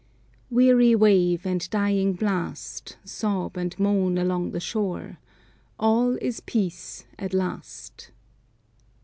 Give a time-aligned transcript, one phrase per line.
[0.49, 5.19] "Weary wave and dying blast Sob and moan along the shore,
[5.79, 8.09] All is peace at last."